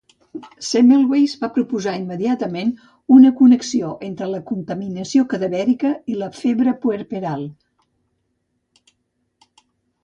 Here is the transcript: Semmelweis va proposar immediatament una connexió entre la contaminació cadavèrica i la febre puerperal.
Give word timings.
Semmelweis 0.67 1.33
va 1.41 1.49
proposar 1.57 1.93
immediatament 1.99 2.71
una 3.17 3.33
connexió 3.41 3.91
entre 4.09 4.31
la 4.31 4.41
contaminació 4.53 5.27
cadavèrica 5.35 5.93
i 6.15 6.19
la 6.25 6.33
febre 6.41 6.75
puerperal. 6.87 7.47